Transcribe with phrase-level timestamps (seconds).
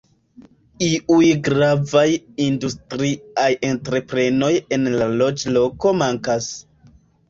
[0.85, 2.07] Iuj gravaj
[2.47, 6.55] industriaj entreprenoj en la loĝloko mankas.